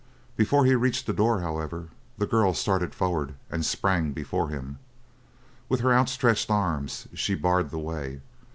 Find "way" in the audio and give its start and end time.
7.77-8.21